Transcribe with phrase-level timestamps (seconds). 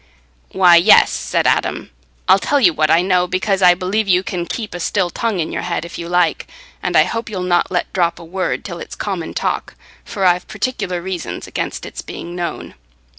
[0.51, 1.91] "Why, yes," said Adam;
[2.27, 5.39] "I'll tell you what I know, because I believe you can keep a still tongue
[5.39, 6.47] in your head if you like,
[6.81, 10.47] and I hope you'll not let drop a word till it's common talk, for I've
[10.47, 12.73] particular reasons against its being known."